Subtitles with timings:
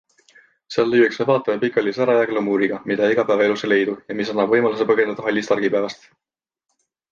[0.75, 4.91] Seal lüüakse vaataja pikali sära ja glamuuriga, mida igapäevaelus ei leidu ja mis annab võimaluse
[4.95, 6.13] põgeneda hallist argipäevast.